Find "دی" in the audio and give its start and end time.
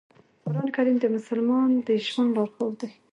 2.81-2.89